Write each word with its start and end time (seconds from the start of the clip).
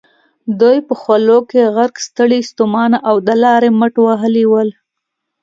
دوی 0.59 0.77
په 0.87 0.93
خولو 1.01 1.37
کې 1.49 1.61
غرق، 1.75 1.95
ستړي 2.07 2.39
ستومانه 2.49 2.97
او 3.09 3.15
د 3.27 3.29
لارې 3.43 3.69
مټ 3.79 3.93
وهلي 4.05 4.45
ول. 4.51 4.69